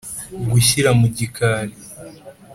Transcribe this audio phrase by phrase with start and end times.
[0.51, 1.75] gushyira mu gikari